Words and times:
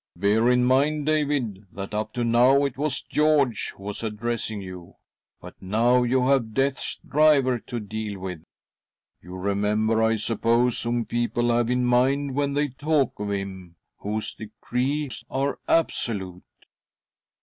"Bear 0.15 0.49
in 0.49 0.65
mind, 0.65 1.05
David, 1.05 1.67
that, 1.71 1.93
up 1.93 2.11
to 2.13 2.23
now, 2.23 2.65
it 2.65 2.75
was 2.75 3.03
George 3.03 3.69
who 3.77 3.83
was 3.83 4.01
addressing 4.01 4.59
you; 4.59 4.95
but 5.39 5.53
now 5.61 6.01
you 6.01 6.25
have 6.27 6.55
Death's 6.55 6.99
driver 7.07 7.59
to 7.59 7.79
deal 7.79 8.19
with. 8.19 8.41
You 9.21 9.35
remember, 9.37 10.01
I 10.01 10.15
suppose, 10.15 10.81
whom 10.81 11.05
people 11.05 11.55
have 11.55 11.69
in 11.69 11.85
mind 11.85 12.33
when 12.33 12.55
they 12.55 12.69
talk 12.69 13.19
of 13.19 13.29
him 13.29 13.75
whose 13.99 14.33
decrees 14.33 15.23
are 15.29 15.59
absolute." 15.67 16.43